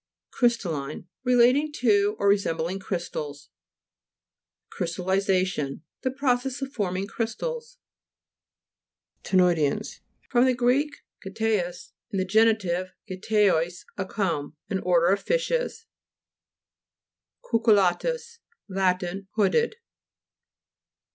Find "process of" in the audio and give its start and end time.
6.09-6.73